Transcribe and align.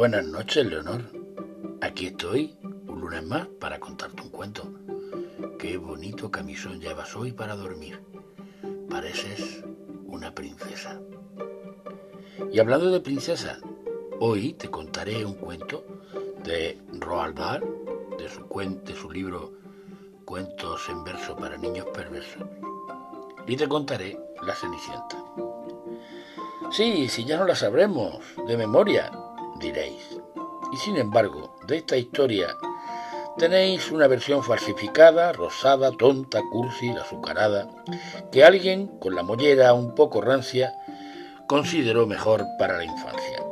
Buenas 0.00 0.24
noches, 0.24 0.64
Leonor. 0.64 1.02
Aquí 1.82 2.06
estoy, 2.06 2.56
un 2.62 3.02
lunes 3.02 3.22
más, 3.22 3.48
para 3.60 3.78
contarte 3.78 4.22
un 4.22 4.30
cuento. 4.30 4.62
Qué 5.58 5.76
bonito 5.76 6.30
camisón 6.30 6.80
llevas 6.80 7.14
hoy 7.14 7.32
para 7.32 7.54
dormir. 7.54 8.00
Pareces 8.88 9.62
una 10.06 10.34
princesa. 10.34 10.98
Y 12.50 12.58
hablando 12.58 12.90
de 12.90 13.00
princesa, 13.00 13.58
hoy 14.20 14.54
te 14.54 14.70
contaré 14.70 15.22
un 15.22 15.34
cuento 15.34 15.84
de 16.44 16.80
Roald 16.98 17.36
Dahl, 17.36 17.62
de 18.16 18.26
su, 18.30 18.80
de 18.82 18.96
su 18.96 19.10
libro 19.10 19.52
Cuentos 20.24 20.88
en 20.88 21.04
verso 21.04 21.36
para 21.36 21.58
niños 21.58 21.88
perversos. 21.92 22.48
Y 23.46 23.54
te 23.54 23.68
contaré 23.68 24.18
La 24.46 24.54
Cenicienta. 24.54 25.22
Sí, 26.70 27.06
si 27.10 27.26
ya 27.26 27.36
no 27.36 27.44
la 27.44 27.54
sabremos 27.54 28.18
de 28.46 28.56
memoria, 28.56 29.10
diréis. 29.60 30.18
Y 30.72 30.76
sin 30.76 30.96
embargo, 30.96 31.56
de 31.66 31.76
esta 31.76 31.96
historia 31.96 32.56
tenéis 33.38 33.90
una 33.90 34.06
versión 34.06 34.42
falsificada, 34.42 35.32
rosada, 35.32 35.92
tonta, 35.92 36.40
cursi, 36.50 36.90
azucarada, 36.90 37.68
que 38.32 38.44
alguien, 38.44 38.88
con 38.98 39.14
la 39.14 39.22
mollera 39.22 39.72
un 39.72 39.94
poco 39.94 40.20
rancia, 40.20 40.74
consideró 41.46 42.06
mejor 42.06 42.44
para 42.58 42.76
la 42.76 42.84
infancia. 42.84 43.44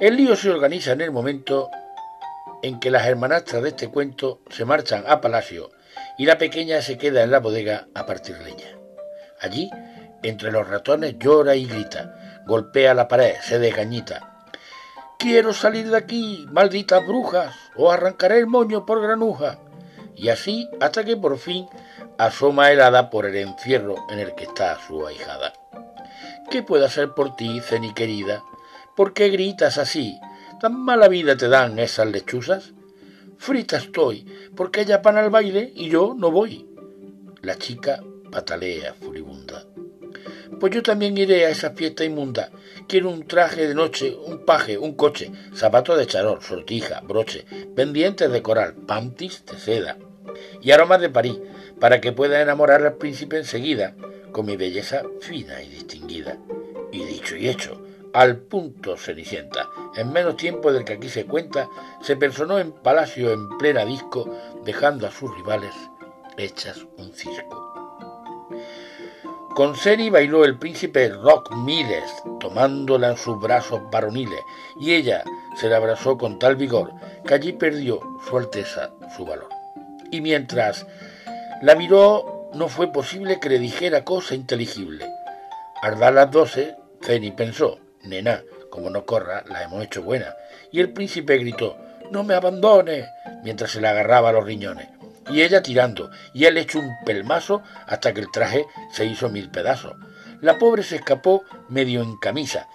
El 0.00 0.16
lío 0.16 0.34
se 0.34 0.50
organiza 0.50 0.92
en 0.92 1.02
el 1.02 1.12
momento 1.12 1.70
en 2.62 2.80
que 2.80 2.90
las 2.90 3.06
hermanastras 3.06 3.62
de 3.62 3.68
este 3.68 3.88
cuento 3.88 4.40
se 4.50 4.64
marchan 4.64 5.04
a 5.06 5.20
palacio 5.20 5.70
y 6.18 6.26
la 6.26 6.38
pequeña 6.38 6.82
se 6.82 6.98
queda 6.98 7.22
en 7.22 7.30
la 7.30 7.40
bodega 7.40 7.86
a 7.94 8.06
partir 8.06 8.38
leña. 8.38 8.78
Allí, 9.40 9.70
entre 10.22 10.50
los 10.50 10.66
ratones, 10.66 11.16
llora 11.18 11.54
y 11.54 11.66
grita, 11.66 12.42
golpea 12.46 12.94
la 12.94 13.06
pared, 13.06 13.34
se 13.42 13.58
desgañita, 13.58 14.33
Quiero 15.18 15.52
salir 15.52 15.90
de 15.90 15.96
aquí, 15.96 16.46
malditas 16.50 17.06
brujas, 17.06 17.54
o 17.76 17.90
arrancaré 17.90 18.38
el 18.38 18.46
moño 18.46 18.84
por 18.84 19.00
granuja. 19.00 19.58
Y 20.16 20.28
así 20.28 20.68
hasta 20.80 21.04
que 21.04 21.16
por 21.16 21.38
fin 21.38 21.66
asoma 22.18 22.70
helada 22.70 23.10
por 23.10 23.26
el 23.26 23.36
encierro 23.36 23.96
en 24.10 24.18
el 24.18 24.34
que 24.34 24.44
está 24.44 24.78
su 24.86 25.06
ahijada. 25.06 25.52
¿Qué 26.50 26.62
puedo 26.62 26.84
hacer 26.84 27.12
por 27.14 27.36
ti, 27.36 27.60
Ceni 27.60 27.94
querida? 27.94 28.42
¿Por 28.96 29.12
qué 29.12 29.28
gritas 29.30 29.78
así? 29.78 30.20
¿Tan 30.60 30.78
mala 30.78 31.08
vida 31.08 31.36
te 31.36 31.48
dan 31.48 31.78
esas 31.78 32.06
lechuzas? 32.06 32.72
Frita 33.38 33.76
estoy, 33.76 34.24
porque 34.54 34.82
ella 34.82 35.02
pan 35.02 35.16
al 35.16 35.30
baile 35.30 35.72
y 35.74 35.88
yo 35.88 36.14
no 36.16 36.30
voy. 36.30 36.68
La 37.42 37.56
chica 37.56 38.00
patalea 38.30 38.94
furibunda. 38.94 39.64
Pues 40.60 40.72
yo 40.72 40.82
también 40.82 41.18
iré 41.18 41.46
a 41.46 41.50
esa 41.50 41.70
fiesta 41.70 42.04
inmunda. 42.04 42.50
Quiero 42.86 43.08
un 43.08 43.26
traje 43.26 43.66
de 43.66 43.74
noche, 43.74 44.14
un 44.26 44.44
paje, 44.44 44.76
un 44.76 44.94
coche, 44.94 45.32
zapatos 45.54 45.96
de 45.96 46.06
charol, 46.06 46.42
sortija, 46.42 47.00
broche, 47.00 47.46
pendientes 47.74 48.30
de 48.30 48.42
coral, 48.42 48.74
pantis 48.74 49.44
de 49.46 49.58
seda 49.58 49.96
y 50.60 50.70
aromas 50.70 51.00
de 51.00 51.08
París, 51.08 51.38
para 51.80 52.00
que 52.00 52.12
pueda 52.12 52.40
enamorar 52.42 52.84
al 52.84 52.94
príncipe 52.94 53.38
enseguida, 53.38 53.94
con 54.32 54.46
mi 54.46 54.56
belleza 54.56 55.02
fina 55.20 55.62
y 55.62 55.68
distinguida. 55.68 56.38
Y 56.92 57.04
dicho 57.04 57.36
y 57.36 57.48
hecho, 57.48 57.80
al 58.12 58.36
punto 58.36 58.96
Cenicienta, 58.96 59.70
en 59.96 60.12
menos 60.12 60.36
tiempo 60.36 60.72
del 60.72 60.84
que 60.84 60.94
aquí 60.94 61.08
se 61.08 61.24
cuenta, 61.24 61.68
se 62.02 62.16
personó 62.16 62.58
en 62.58 62.72
palacio 62.72 63.32
en 63.32 63.48
plena 63.58 63.84
disco, 63.84 64.30
dejando 64.64 65.06
a 65.06 65.10
sus 65.10 65.34
rivales 65.36 65.74
hechas 66.36 66.86
un 66.98 67.12
circo. 67.12 67.64
Con 69.54 69.76
Seni 69.76 70.10
bailó 70.10 70.44
el 70.44 70.58
príncipe 70.58 71.08
Rock 71.10 71.54
Miles, 71.54 72.10
tomándola 72.40 73.10
en 73.10 73.16
sus 73.16 73.40
brazos 73.40 73.82
varoniles, 73.88 74.40
y 74.80 74.94
ella 74.94 75.22
se 75.56 75.68
la 75.68 75.76
abrazó 75.76 76.18
con 76.18 76.40
tal 76.40 76.56
vigor 76.56 76.92
que 77.24 77.34
allí 77.34 77.52
perdió 77.52 78.00
su 78.28 78.36
alteza 78.36 78.90
su 79.16 79.24
valor. 79.24 79.48
Y 80.10 80.20
mientras 80.22 80.88
la 81.62 81.76
miró, 81.76 82.50
no 82.52 82.66
fue 82.66 82.92
posible 82.92 83.38
que 83.38 83.48
le 83.48 83.60
dijera 83.60 84.04
cosa 84.04 84.34
inteligible. 84.34 85.08
Al 85.82 86.00
dar 86.00 86.14
las 86.14 86.32
doce, 86.32 86.74
Ceni 87.00 87.30
pensó, 87.30 87.78
nena, 88.02 88.42
como 88.70 88.90
no 88.90 89.06
corra, 89.06 89.44
la 89.48 89.62
hemos 89.62 89.84
hecho 89.84 90.02
buena. 90.02 90.34
Y 90.72 90.80
el 90.80 90.92
príncipe 90.92 91.38
gritó, 91.38 91.76
no 92.10 92.24
me 92.24 92.34
abandones, 92.34 93.06
mientras 93.44 93.70
se 93.70 93.80
le 93.80 93.86
agarraba 93.86 94.32
los 94.32 94.44
riñones 94.44 94.88
y 95.30 95.42
ella 95.42 95.62
tirando, 95.62 96.10
y 96.32 96.44
él 96.44 96.58
hecho 96.58 96.78
un 96.78 96.92
pelmazo 97.04 97.62
hasta 97.86 98.12
que 98.12 98.20
el 98.20 98.30
traje 98.30 98.66
se 98.92 99.06
hizo 99.06 99.28
mil 99.28 99.50
pedazos. 99.50 99.94
La 100.40 100.58
pobre 100.58 100.82
se 100.82 100.96
escapó 100.96 101.44
medio 101.68 102.02
en 102.02 102.16
camisa, 102.18 102.68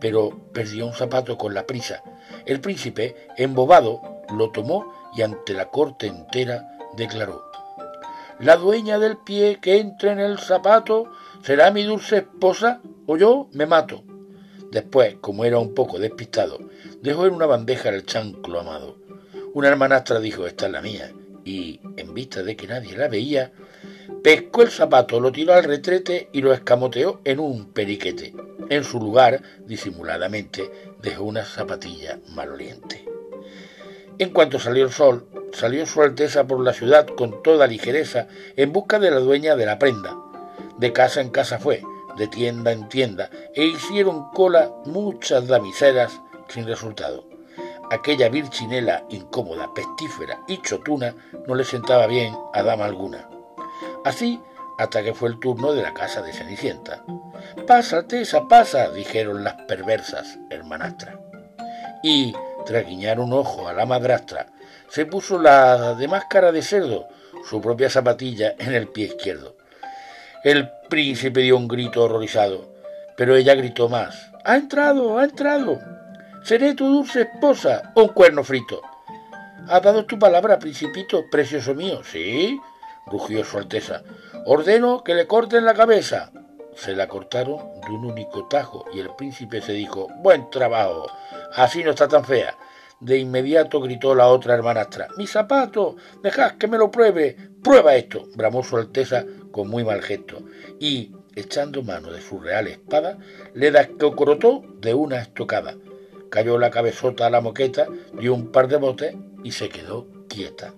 pero 0.00 0.30
perdió 0.52 0.86
un 0.86 0.94
zapato 0.94 1.38
con 1.38 1.54
la 1.54 1.66
prisa. 1.66 2.02
El 2.46 2.60
príncipe, 2.60 3.28
embobado, 3.36 4.00
lo 4.36 4.50
tomó 4.50 4.92
y 5.14 5.22
ante 5.22 5.52
la 5.52 5.66
corte 5.66 6.06
entera 6.06 6.76
declaró 6.96 7.44
La 8.40 8.56
dueña 8.56 8.98
del 8.98 9.18
pie 9.18 9.58
que 9.60 9.78
entre 9.78 10.10
en 10.10 10.20
el 10.20 10.38
zapato 10.38 11.10
será 11.42 11.70
mi 11.70 11.84
dulce 11.84 12.18
esposa 12.18 12.80
o 13.06 13.16
yo 13.16 13.48
me 13.52 13.66
mato. 13.66 14.02
Después, 14.70 15.16
como 15.20 15.44
era 15.44 15.58
un 15.58 15.74
poco 15.74 15.98
despistado, 15.98 16.58
dejó 17.00 17.26
en 17.26 17.34
una 17.34 17.46
bandeja 17.46 17.90
el 17.90 18.06
chanclo 18.06 18.60
amado. 18.60 18.96
Una 19.52 19.68
hermanastra 19.68 20.18
dijo, 20.18 20.46
esta 20.46 20.66
es 20.66 20.72
la 20.72 20.80
mía, 20.80 21.12
y, 21.44 21.80
en 21.96 22.14
vista 22.14 22.42
de 22.42 22.56
que 22.56 22.66
nadie 22.66 22.96
la 22.96 23.08
veía, 23.08 23.52
pescó 24.22 24.62
el 24.62 24.70
zapato, 24.70 25.20
lo 25.20 25.32
tiró 25.32 25.54
al 25.54 25.64
retrete 25.64 26.28
y 26.32 26.40
lo 26.40 26.52
escamoteó 26.52 27.20
en 27.24 27.40
un 27.40 27.72
periquete. 27.72 28.34
En 28.70 28.84
su 28.84 29.00
lugar, 29.00 29.42
disimuladamente, 29.66 30.70
dejó 31.02 31.24
una 31.24 31.44
zapatilla 31.44 32.18
maloliente. 32.28 33.04
En 34.18 34.30
cuanto 34.30 34.58
salió 34.58 34.84
el 34.84 34.92
sol, 34.92 35.26
salió 35.52 35.84
su 35.86 36.02
Alteza 36.02 36.46
por 36.46 36.60
la 36.60 36.72
ciudad 36.72 37.06
con 37.06 37.42
toda 37.42 37.66
ligereza 37.66 38.28
en 38.56 38.72
busca 38.72 38.98
de 38.98 39.10
la 39.10 39.18
dueña 39.18 39.56
de 39.56 39.66
la 39.66 39.78
prenda. 39.78 40.16
De 40.78 40.92
casa 40.92 41.20
en 41.20 41.30
casa 41.30 41.58
fue, 41.58 41.82
de 42.16 42.28
tienda 42.28 42.72
en 42.72 42.88
tienda, 42.88 43.30
e 43.54 43.64
hicieron 43.64 44.30
cola 44.30 44.70
muchas 44.84 45.48
damiselas 45.48 46.20
sin 46.48 46.66
resultado 46.66 47.31
aquella 47.92 48.30
virchinela 48.30 49.04
incómoda, 49.10 49.72
pestífera 49.74 50.40
y 50.48 50.62
chotuna 50.62 51.14
no 51.46 51.54
le 51.54 51.64
sentaba 51.64 52.06
bien 52.06 52.34
a 52.54 52.62
dama 52.62 52.86
alguna. 52.86 53.28
Así 54.04 54.40
hasta 54.78 55.02
que 55.02 55.12
fue 55.12 55.28
el 55.28 55.38
turno 55.38 55.72
de 55.74 55.82
la 55.82 55.92
casa 55.92 56.22
de 56.22 56.32
Cenicienta. 56.32 57.04
Pasa, 57.66 58.06
Tesa, 58.08 58.48
pasa, 58.48 58.90
dijeron 58.90 59.44
las 59.44 59.54
perversas 59.68 60.38
hermanastras. 60.48 61.16
Y, 62.02 62.34
tras 62.64 62.86
guiñar 62.86 63.20
un 63.20 63.34
ojo 63.34 63.68
a 63.68 63.74
la 63.74 63.84
madrastra, 63.84 64.46
se 64.88 65.04
puso 65.04 65.38
la 65.38 65.94
de 65.94 66.08
máscara 66.08 66.50
de 66.50 66.62
cerdo, 66.62 67.08
su 67.48 67.60
propia 67.60 67.90
zapatilla, 67.90 68.54
en 68.58 68.72
el 68.74 68.88
pie 68.88 69.06
izquierdo. 69.06 69.56
El 70.42 70.70
príncipe 70.88 71.40
dio 71.40 71.56
un 71.58 71.68
grito 71.68 72.02
horrorizado, 72.04 72.72
pero 73.16 73.36
ella 73.36 73.54
gritó 73.54 73.88
más. 73.88 74.30
¡Ha 74.44 74.56
entrado! 74.56 75.18
¡Ha 75.18 75.24
entrado! 75.24 75.91
Seré 76.44 76.74
tu 76.74 76.86
dulce 76.86 77.22
esposa, 77.22 77.92
un 77.94 78.08
cuerno 78.08 78.42
frito. 78.42 78.82
¿Has 79.68 79.82
dado 79.82 80.04
tu 80.06 80.18
palabra, 80.18 80.58
principito, 80.58 81.24
precioso 81.30 81.74
mío? 81.74 82.02
Sí, 82.04 82.60
rugió 83.06 83.44
su 83.44 83.58
Alteza. 83.58 84.02
Ordeno 84.44 85.04
que 85.04 85.14
le 85.14 85.26
corten 85.26 85.64
la 85.64 85.74
cabeza. 85.74 86.32
Se 86.74 86.96
la 86.96 87.06
cortaron 87.06 87.80
de 87.86 87.92
un 87.92 88.04
único 88.06 88.48
tajo 88.48 88.86
y 88.92 88.98
el 88.98 89.14
príncipe 89.14 89.60
se 89.60 89.72
dijo, 89.72 90.08
buen 90.16 90.50
trabajo, 90.50 91.06
así 91.54 91.84
no 91.84 91.90
está 91.90 92.08
tan 92.08 92.24
fea. 92.24 92.56
De 92.98 93.18
inmediato 93.18 93.80
gritó 93.80 94.14
la 94.14 94.28
otra 94.28 94.54
hermanastra, 94.54 95.08
mi 95.16 95.26
zapato, 95.26 95.96
dejad 96.22 96.52
que 96.52 96.68
me 96.68 96.78
lo 96.78 96.90
pruebe, 96.90 97.36
prueba 97.62 97.94
esto, 97.94 98.26
bramó 98.36 98.62
su 98.62 98.76
Alteza 98.76 99.24
con 99.50 99.68
muy 99.68 99.84
mal 99.84 100.02
gesto, 100.02 100.38
y, 100.78 101.12
echando 101.34 101.82
mano 101.82 102.12
de 102.12 102.22
su 102.22 102.38
real 102.38 102.68
espada, 102.68 103.18
le 103.54 103.70
descocorotó 103.70 104.62
de 104.80 104.94
una 104.94 105.20
estocada 105.20 105.74
cayó 106.32 106.56
la 106.56 106.70
cabezota 106.70 107.26
a 107.26 107.30
la 107.30 107.42
moqueta, 107.42 107.88
dio 108.18 108.32
un 108.32 108.50
par 108.50 108.66
de 108.66 108.78
botes 108.78 109.14
y 109.44 109.52
se 109.52 109.68
quedó 109.68 110.06
quieta. 110.30 110.72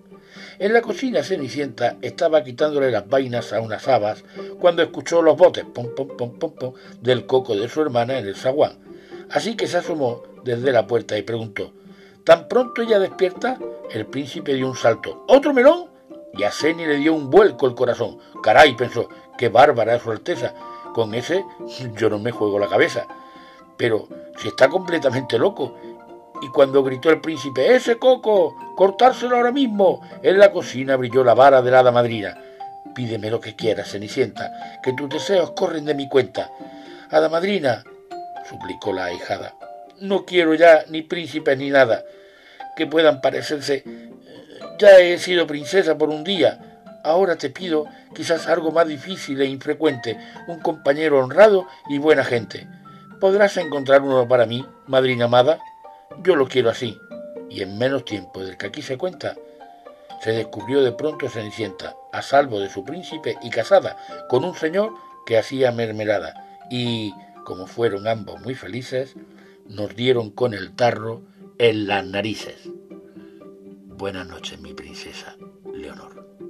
En 0.59 0.73
la 0.73 0.81
cocina 0.81 1.23
Cenicienta 1.23 1.95
estaba 2.01 2.43
quitándole 2.43 2.91
las 2.91 3.07
vainas 3.07 3.53
a 3.53 3.61
unas 3.61 3.87
habas 3.87 4.25
cuando 4.59 4.83
escuchó 4.83 5.21
los 5.21 5.37
botes 5.37 5.63
pom, 5.63 5.95
pom, 5.95 6.09
pom, 6.17 6.37
pom, 6.37 6.51
pom, 6.51 6.73
del 6.99 7.25
coco 7.25 7.55
de 7.55 7.69
su 7.69 7.81
hermana 7.81 8.19
en 8.19 8.27
el 8.27 8.35
zaguán. 8.35 8.73
Así 9.31 9.55
que 9.55 9.67
se 9.67 9.77
asomó 9.77 10.23
desde 10.43 10.73
la 10.73 10.87
puerta 10.87 11.17
y 11.17 11.21
preguntó 11.21 11.71
Tan 12.25 12.49
pronto 12.49 12.81
ella 12.81 12.99
despierta, 12.99 13.57
el 13.91 14.07
príncipe 14.07 14.55
dio 14.55 14.67
un 14.67 14.75
salto. 14.75 15.23
¿Otro 15.29 15.53
melón? 15.53 15.85
Y 16.33 16.43
a 16.43 16.51
Ceni 16.51 16.85
le 16.85 16.97
dio 16.97 17.13
un 17.13 17.29
vuelco 17.29 17.65
el 17.65 17.75
corazón. 17.75 18.17
Caray, 18.43 18.75
pensó, 18.75 19.07
qué 19.37 19.47
bárbara 19.47 19.95
es 19.95 20.01
su 20.01 20.11
Alteza. 20.11 20.53
Con 20.93 21.13
ese 21.13 21.45
yo 21.95 22.09
no 22.09 22.19
me 22.19 22.31
juego 22.31 22.59
la 22.59 22.67
cabeza. 22.67 23.07
Pero 23.77 24.07
si 24.37 24.47
está 24.49 24.69
completamente 24.69 25.37
loco. 25.37 25.75
Y 26.41 26.49
cuando 26.49 26.83
gritó 26.83 27.09
el 27.09 27.21
príncipe, 27.21 27.75
¡Ese 27.75 27.97
coco! 27.97 28.55
¡Cortárselo 28.75 29.37
ahora 29.37 29.51
mismo! 29.51 30.01
En 30.21 30.37
la 30.37 30.51
cocina 30.51 30.95
brilló 30.95 31.23
la 31.23 31.33
vara 31.33 31.61
de 31.61 31.71
la 31.71 31.79
hada 31.79 31.91
madrina. 31.91 32.37
Pídeme 32.93 33.31
lo 33.31 33.39
que 33.39 33.55
quieras, 33.55 33.91
Cenicienta, 33.91 34.79
que 34.83 34.93
tus 34.93 35.09
deseos 35.09 35.51
corren 35.51 35.85
de 35.85 35.95
mi 35.95 36.07
cuenta. 36.07 36.51
Hada 37.09 37.29
madrina, 37.29 37.83
suplicó 38.49 38.93
la 38.93 39.05
ahijada. 39.05 39.55
no 40.01 40.25
quiero 40.25 40.53
ya 40.53 40.83
ni 40.89 41.01
príncipes 41.01 41.57
ni 41.57 41.69
nada 41.69 42.03
que 42.75 42.85
puedan 42.85 43.21
parecerse. 43.21 43.83
Ya 44.77 44.99
he 44.99 45.17
sido 45.17 45.47
princesa 45.47 45.97
por 45.97 46.09
un 46.09 46.23
día. 46.23 46.59
Ahora 47.03 47.37
te 47.37 47.49
pido 47.49 47.85
quizás 48.13 48.47
algo 48.47 48.71
más 48.71 48.87
difícil 48.87 49.41
e 49.41 49.45
infrecuente, 49.45 50.17
un 50.47 50.59
compañero 50.59 51.19
honrado 51.19 51.67
y 51.87 51.97
buena 51.97 52.23
gente. 52.23 52.67
¿Podrás 53.19 53.57
encontrar 53.57 54.01
uno 54.01 54.27
para 54.27 54.45
mí, 54.45 54.65
madrina 54.87 55.25
amada? 55.25 55.59
Yo 56.23 56.35
lo 56.35 56.47
quiero 56.47 56.69
así, 56.69 56.99
y 57.49 57.61
en 57.61 57.77
menos 57.77 58.05
tiempo 58.05 58.43
del 58.43 58.57
que 58.57 58.67
aquí 58.67 58.81
se 58.81 58.97
cuenta, 58.97 59.35
se 60.21 60.31
descubrió 60.31 60.81
de 60.81 60.91
pronto 60.91 61.29
Cenicienta, 61.29 61.95
a 62.11 62.21
salvo 62.21 62.59
de 62.59 62.69
su 62.69 62.83
príncipe 62.83 63.37
y 63.41 63.49
casada 63.49 63.97
con 64.29 64.43
un 64.43 64.55
señor 64.55 64.93
que 65.25 65.37
hacía 65.37 65.71
mermelada, 65.71 66.59
y, 66.69 67.13
como 67.45 67.67
fueron 67.67 68.07
ambos 68.07 68.41
muy 68.41 68.55
felices, 68.55 69.15
nos 69.67 69.95
dieron 69.95 70.29
con 70.29 70.53
el 70.53 70.75
tarro 70.75 71.21
en 71.57 71.87
las 71.87 72.05
narices. 72.05 72.69
Buenas 73.85 74.27
noches, 74.27 74.59
mi 74.59 74.73
princesa 74.73 75.35
Leonor. 75.73 76.44